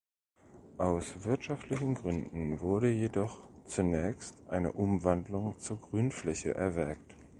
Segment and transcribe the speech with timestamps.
[0.79, 7.13] Aus wirtschaftlichen gründen wurde jedoch Zunächst eine Umwandlung zur Grünfläche erwägt.